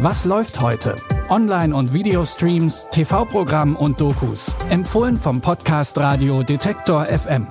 Was 0.00 0.24
läuft 0.24 0.60
heute? 0.60 0.94
Online- 1.28 1.74
und 1.74 1.92
Videostreams, 1.92 2.86
TV-Programm 2.92 3.74
und 3.74 4.00
Dokus. 4.00 4.52
Empfohlen 4.70 5.16
vom 5.16 5.40
Podcast 5.40 5.98
Radio 5.98 6.44
Detektor 6.44 7.06
FM. 7.06 7.48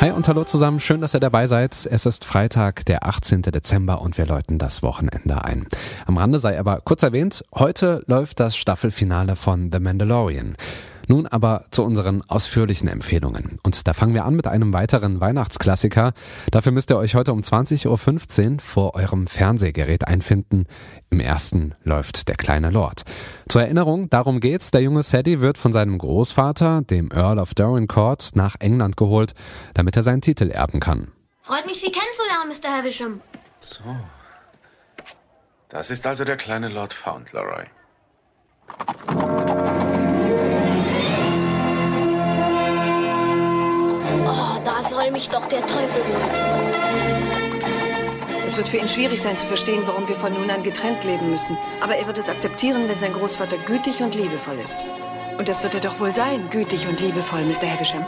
Hi 0.00 0.10
und 0.10 0.26
hallo 0.26 0.42
zusammen, 0.42 0.80
schön, 0.80 1.00
dass 1.00 1.14
ihr 1.14 1.20
dabei 1.20 1.46
seid. 1.46 1.86
Es 1.88 2.06
ist 2.06 2.24
Freitag, 2.24 2.84
der 2.86 3.06
18. 3.06 3.42
Dezember 3.42 4.00
und 4.00 4.18
wir 4.18 4.26
läuten 4.26 4.58
das 4.58 4.82
Wochenende 4.82 5.44
ein. 5.44 5.68
Am 6.06 6.18
Rande 6.18 6.40
sei 6.40 6.58
aber 6.58 6.80
kurz 6.80 7.04
erwähnt, 7.04 7.44
heute 7.54 8.02
läuft 8.08 8.40
das 8.40 8.56
Staffelfinale 8.56 9.36
von 9.36 9.70
The 9.70 9.78
Mandalorian. 9.78 10.56
Nun 11.08 11.26
aber 11.26 11.64
zu 11.70 11.82
unseren 11.82 12.22
ausführlichen 12.28 12.86
Empfehlungen. 12.86 13.58
Und 13.62 13.88
da 13.88 13.94
fangen 13.94 14.12
wir 14.12 14.26
an 14.26 14.36
mit 14.36 14.46
einem 14.46 14.74
weiteren 14.74 15.20
Weihnachtsklassiker. 15.20 16.12
Dafür 16.50 16.70
müsst 16.70 16.90
ihr 16.90 16.98
euch 16.98 17.14
heute 17.14 17.32
um 17.32 17.40
20.15 17.40 18.52
Uhr 18.52 18.60
vor 18.60 18.94
eurem 18.94 19.26
Fernsehgerät 19.26 20.06
einfinden. 20.06 20.66
Im 21.08 21.20
ersten 21.20 21.74
läuft 21.82 22.28
der 22.28 22.36
kleine 22.36 22.70
Lord. 22.70 23.02
Zur 23.48 23.62
Erinnerung, 23.62 24.10
darum 24.10 24.40
geht's. 24.40 24.70
Der 24.70 24.82
junge 24.82 25.02
Sadie 25.02 25.40
wird 25.40 25.56
von 25.56 25.72
seinem 25.72 25.96
Großvater, 25.96 26.82
dem 26.82 27.10
Earl 27.10 27.38
of 27.38 27.54
Dorincourt, 27.54 28.30
nach 28.34 28.56
England 28.60 28.98
geholt, 28.98 29.32
damit 29.72 29.96
er 29.96 30.02
seinen 30.02 30.20
Titel 30.20 30.50
erben 30.50 30.78
kann. 30.78 31.10
Freut 31.42 31.64
mich, 31.64 31.80
Sie 31.80 31.90
kennenzulernen, 31.90 32.50
Mr. 32.50 32.76
Havisham. 32.76 33.22
So. 33.60 33.80
Das 35.70 35.90
ist 35.90 36.06
also 36.06 36.24
der 36.24 36.36
kleine 36.36 36.68
Lord 36.68 36.92
Fauntleroy. 36.92 37.64
Soll 44.98 45.10
mich 45.12 45.28
doch 45.28 45.46
der 45.46 45.64
Teufel 45.64 46.02
holen. 46.02 46.74
Es 48.44 48.56
wird 48.56 48.68
für 48.68 48.78
ihn 48.78 48.88
schwierig 48.88 49.22
sein 49.22 49.36
zu 49.36 49.46
verstehen, 49.46 49.82
warum 49.86 50.08
wir 50.08 50.16
von 50.16 50.32
nun 50.32 50.50
an 50.50 50.64
getrennt 50.64 51.04
leben 51.04 51.30
müssen. 51.30 51.56
Aber 51.80 51.94
er 51.94 52.06
wird 52.08 52.18
es 52.18 52.28
akzeptieren, 52.28 52.88
wenn 52.88 52.98
sein 52.98 53.12
Großvater 53.12 53.58
gütig 53.58 54.02
und 54.02 54.16
liebevoll 54.16 54.58
ist. 54.58 54.76
Und 55.38 55.48
das 55.48 55.62
wird 55.62 55.74
er 55.74 55.80
doch 55.80 56.00
wohl 56.00 56.12
sein, 56.12 56.50
gütig 56.50 56.88
und 56.88 56.98
liebevoll, 56.98 57.42
Mr. 57.42 57.70
Havisham. 57.70 58.04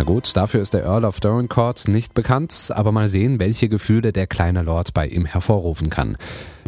Na 0.00 0.04
gut, 0.06 0.34
dafür 0.34 0.62
ist 0.62 0.72
der 0.72 0.84
Earl 0.84 1.04
of 1.04 1.20
Dorincourt 1.20 1.86
nicht 1.86 2.14
bekannt, 2.14 2.70
aber 2.74 2.90
mal 2.90 3.06
sehen, 3.06 3.38
welche 3.38 3.68
Gefühle 3.68 4.14
der 4.14 4.26
kleine 4.26 4.62
Lord 4.62 4.94
bei 4.94 5.06
ihm 5.06 5.26
hervorrufen 5.26 5.90
kann. 5.90 6.16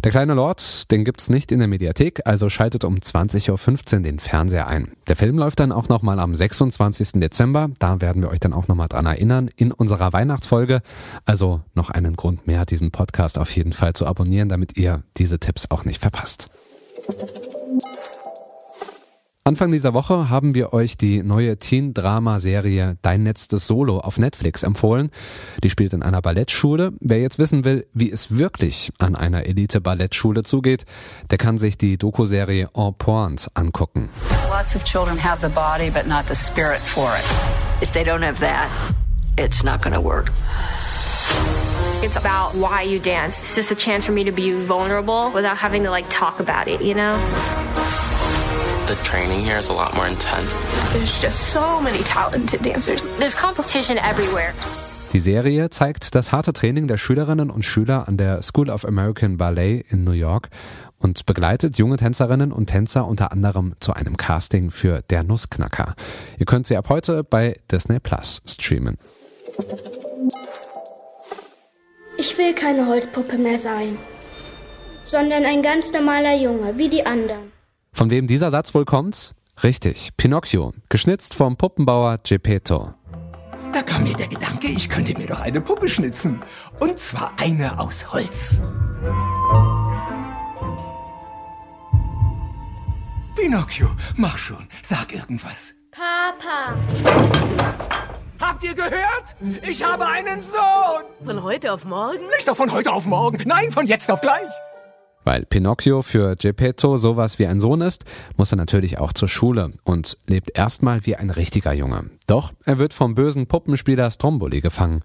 Der 0.03 0.11
kleine 0.11 0.35
Lord, 0.35 0.91
den 0.91 1.03
gibt's 1.03 1.31
nicht 1.31 1.51
in 1.51 1.57
der 1.57 1.67
Mediathek, 1.67 2.27
also 2.27 2.49
schaltet 2.49 2.83
um 2.83 2.97
20.15 2.97 3.95
Uhr 3.95 4.03
den 4.03 4.19
Fernseher 4.19 4.67
ein. 4.67 4.91
Der 5.07 5.15
Film 5.15 5.39
läuft 5.39 5.59
dann 5.59 5.71
auch 5.71 5.89
nochmal 5.89 6.19
am 6.19 6.35
26. 6.35 7.13
Dezember, 7.13 7.71
da 7.79 8.01
werden 8.01 8.21
wir 8.21 8.29
euch 8.29 8.39
dann 8.39 8.53
auch 8.53 8.67
nochmal 8.67 8.87
dran 8.87 9.07
erinnern, 9.07 9.49
in 9.55 9.71
unserer 9.71 10.13
Weihnachtsfolge. 10.13 10.81
Also 11.25 11.61
noch 11.73 11.89
einen 11.89 12.15
Grund 12.15 12.45
mehr, 12.45 12.67
diesen 12.67 12.91
Podcast 12.91 13.39
auf 13.39 13.49
jeden 13.55 13.73
Fall 13.73 13.93
zu 13.93 14.05
abonnieren, 14.05 14.47
damit 14.47 14.77
ihr 14.77 15.01
diese 15.17 15.39
Tipps 15.39 15.71
auch 15.71 15.85
nicht 15.85 15.99
verpasst. 15.99 16.51
Anfang 19.45 19.73
dieser 19.73 19.93
Woche 19.93 20.29
haben 20.29 20.55
wir 20.55 20.71
euch 20.71 20.95
die 20.95 21.21
neue 21.21 21.57
Teen-Drama-Serie 21.57 22.95
Dein 23.01 23.25
letztes 23.25 23.67
Solo 23.67 23.99
auf 23.99 24.17
Netflix 24.17 24.63
empfohlen. 24.63 25.11
Die 25.61 25.69
spielt 25.69 25.91
in 25.91 26.01
einer 26.01 26.21
Ballettschule. 26.21 26.93
Wer 27.01 27.19
jetzt 27.19 27.39
wissen 27.39 27.65
will, 27.65 27.85
wie 27.93 28.09
es 28.09 28.37
wirklich 28.37 28.93
an 28.99 29.17
einer 29.17 29.45
Elite-Ballettschule 29.45 30.43
zugeht, 30.43 30.85
der 31.29 31.39
kann 31.39 31.57
sich 31.57 31.77
die 31.77 31.97
Doku-Serie 31.97 32.69
En 32.73 32.93
Pointe 32.97 33.49
angucken. 33.53 34.07
Lots 34.49 34.77
of 34.77 34.85
children 34.85 35.21
have 35.21 35.41
the 35.41 35.53
body, 35.53 35.89
but 35.89 36.07
not 36.07 36.23
the 36.29 36.35
spirit 36.35 36.79
for 36.79 37.09
it. 37.09 37.83
If 37.83 37.91
they 37.91 38.05
don't 38.05 38.23
have 38.23 38.39
that, 38.39 38.69
it's 39.37 39.61
not 39.61 39.81
to 39.81 40.01
work. 40.01 40.31
It's 42.01 42.15
about 42.15 42.55
why 42.55 42.83
you 42.83 42.97
dance. 42.97 43.39
It's 43.39 43.55
just 43.55 43.71
a 43.71 43.75
chance 43.75 44.05
for 44.05 44.13
me 44.13 44.23
to 44.23 44.31
be 44.31 44.53
vulnerable 44.53 45.31
without 45.33 45.57
having 45.57 45.83
to 45.83 45.89
like 45.89 46.09
talk 46.09 46.39
about 46.39 46.69
it, 46.69 46.81
you 46.81 46.93
know? 46.93 47.19
The 48.93 49.09
training 49.09 49.43
here 49.43 49.57
is 49.57 49.69
a 49.69 49.73
lot 49.73 49.95
more 49.95 50.05
intense. 50.07 50.59
There's 50.91 51.19
just 51.19 51.51
so 51.51 51.81
many 51.81 52.03
talented 52.03 52.61
dancers. 52.61 53.03
There's 53.17 53.35
competition 53.35 53.97
everywhere. 53.97 54.53
Die 55.13 55.19
Serie 55.19 55.71
zeigt 55.71 56.13
das 56.13 56.31
harte 56.31 56.53
Training 56.53 56.87
der 56.87 56.97
Schülerinnen 56.97 57.49
und 57.49 57.65
Schüler 57.65 58.07
an 58.07 58.17
der 58.17 58.43
School 58.43 58.69
of 58.69 58.85
American 58.85 59.37
Ballet 59.37 59.83
in 59.89 60.03
New 60.03 60.11
York 60.11 60.49
und 60.99 61.25
begleitet 61.25 61.79
junge 61.79 61.97
Tänzerinnen 61.97 62.51
und 62.51 62.67
Tänzer 62.67 63.07
unter 63.07 63.31
anderem 63.31 63.73
zu 63.79 63.93
einem 63.93 64.15
Casting 64.15 64.69
für 64.69 65.01
Der 65.09 65.23
Nussknacker. 65.23 65.95
Ihr 66.37 66.45
könnt 66.45 66.67
sie 66.67 66.77
ab 66.77 66.89
heute 66.89 67.23
bei 67.23 67.55
Disney 67.71 67.99
Plus 67.99 68.43
streamen. 68.45 68.99
Ich 72.19 72.37
will 72.37 72.53
keine 72.53 72.85
Holzpuppe 72.85 73.39
mehr 73.39 73.57
sein, 73.57 73.97
sondern 75.03 75.45
ein 75.45 75.63
ganz 75.63 75.91
normaler 75.91 76.35
Junge, 76.35 76.77
wie 76.77 76.89
die 76.89 77.07
anderen. 77.07 77.53
Von 77.93 78.09
wem 78.09 78.25
dieser 78.25 78.49
Satz 78.49 78.73
wohl 78.73 78.85
kommt? 78.85 79.35
Richtig, 79.63 80.17
Pinocchio, 80.17 80.73
geschnitzt 80.89 81.35
vom 81.35 81.57
Puppenbauer 81.57 82.17
Geppetto. 82.23 82.95
Da 83.71 83.83
kam 83.83 84.03
mir 84.03 84.15
der 84.15 84.27
Gedanke, 84.27 84.67
ich 84.67 84.89
könnte 84.89 85.13
mir 85.17 85.27
doch 85.27 85.39
eine 85.39 85.61
Puppe 85.61 85.87
schnitzen. 85.87 86.39
Und 86.79 86.97
zwar 86.97 87.33
eine 87.37 87.79
aus 87.79 88.11
Holz. 88.11 88.61
Pinocchio, 93.35 93.87
mach 94.15 94.37
schon, 94.39 94.67
sag 94.81 95.13
irgendwas. 95.13 95.75
Papa. 95.91 96.75
Habt 98.39 98.63
ihr 98.63 98.73
gehört? 98.73 99.35
Ich 99.61 99.83
habe 99.83 100.07
einen 100.07 100.41
Sohn. 100.41 101.03
Von 101.23 101.43
heute 101.43 101.71
auf 101.71 101.85
morgen? 101.85 102.25
Nicht 102.35 102.47
doch 102.47 102.57
von 102.57 102.71
heute 102.71 102.91
auf 102.91 103.05
morgen. 103.05 103.37
Nein, 103.45 103.71
von 103.71 103.85
jetzt 103.85 104.09
auf 104.11 104.21
gleich. 104.21 104.49
Weil 105.23 105.45
Pinocchio 105.45 106.01
für 106.01 106.35
Geppetto 106.35 106.97
sowas 106.97 107.39
wie 107.39 107.47
ein 107.47 107.59
Sohn 107.59 107.81
ist, 107.81 108.05
muss 108.37 108.51
er 108.51 108.57
natürlich 108.57 108.97
auch 108.97 109.13
zur 109.13 109.27
Schule 109.27 109.71
und 109.83 110.17
lebt 110.27 110.57
erstmal 110.57 111.05
wie 111.05 111.15
ein 111.15 111.29
richtiger 111.29 111.73
Junge. 111.73 112.09
Doch 112.27 112.53
er 112.65 112.79
wird 112.79 112.93
vom 112.93 113.15
bösen 113.15 113.47
Puppenspieler 113.47 114.11
Stromboli 114.11 114.61
gefangen. 114.61 115.01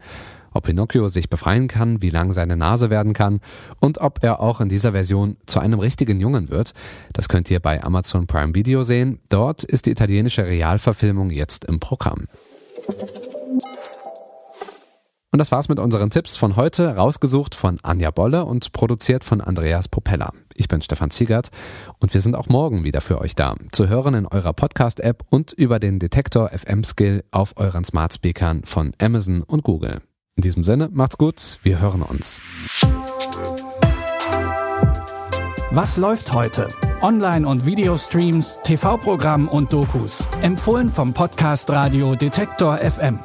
Ob 0.52 0.64
Pinocchio 0.64 1.08
sich 1.08 1.28
befreien 1.28 1.68
kann, 1.68 2.02
wie 2.02 2.10
lang 2.10 2.32
seine 2.32 2.56
Nase 2.56 2.90
werden 2.90 3.12
kann 3.12 3.40
und 3.80 3.98
ob 3.98 4.24
er 4.24 4.40
auch 4.40 4.60
in 4.60 4.68
dieser 4.68 4.92
Version 4.92 5.36
zu 5.46 5.60
einem 5.60 5.78
richtigen 5.78 6.20
Jungen 6.20 6.48
wird, 6.48 6.72
das 7.12 7.28
könnt 7.28 7.50
ihr 7.50 7.60
bei 7.60 7.82
Amazon 7.82 8.26
Prime 8.26 8.54
Video 8.54 8.82
sehen. 8.82 9.20
Dort 9.28 9.62
ist 9.62 9.86
die 9.86 9.90
italienische 9.90 10.46
Realverfilmung 10.46 11.30
jetzt 11.30 11.64
im 11.66 11.80
Programm. 11.80 12.26
Und 15.30 15.38
das 15.38 15.52
war's 15.52 15.68
mit 15.68 15.78
unseren 15.78 16.08
Tipps 16.08 16.36
von 16.36 16.56
heute, 16.56 16.96
rausgesucht 16.96 17.54
von 17.54 17.78
Anja 17.82 18.10
Bolle 18.10 18.46
und 18.46 18.72
produziert 18.72 19.24
von 19.24 19.42
Andreas 19.42 19.86
Popella. 19.86 20.32
Ich 20.54 20.68
bin 20.68 20.80
Stefan 20.80 21.10
Ziegert 21.10 21.50
und 21.98 22.14
wir 22.14 22.22
sind 22.22 22.34
auch 22.34 22.48
morgen 22.48 22.82
wieder 22.82 23.02
für 23.02 23.20
euch 23.20 23.34
da. 23.34 23.54
Zu 23.70 23.88
hören 23.88 24.14
in 24.14 24.26
eurer 24.26 24.54
Podcast-App 24.54 25.24
und 25.28 25.52
über 25.52 25.78
den 25.80 25.98
Detektor 25.98 26.48
FM 26.48 26.82
Skill 26.82 27.24
auf 27.30 27.52
euren 27.56 27.84
Smart 27.84 28.14
Speakern 28.14 28.62
von 28.64 28.92
Amazon 28.98 29.42
und 29.42 29.64
Google. 29.64 30.00
In 30.36 30.42
diesem 30.42 30.64
Sinne, 30.64 30.88
macht's 30.92 31.18
gut, 31.18 31.58
wir 31.62 31.78
hören 31.78 32.02
uns. 32.02 32.40
Was 35.70 35.98
läuft 35.98 36.32
heute? 36.32 36.68
Online- 37.02 37.46
und 37.46 37.66
Videostreams, 37.66 38.60
TV-Programm 38.62 39.48
und 39.48 39.74
Dokus. 39.74 40.24
Empfohlen 40.40 40.88
vom 40.88 41.12
Podcast 41.12 41.68
Radio 41.68 42.14
Detektor 42.14 42.78
FM. 42.78 43.18